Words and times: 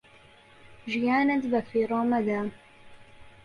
ژیانت 0.91 1.43
بە 1.51 1.59
فیڕۆ 1.69 2.01
مەدە 2.11 2.39